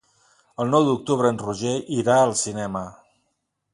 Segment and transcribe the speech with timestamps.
[0.63, 2.83] El nou d'octubre en Roger irà al cinema.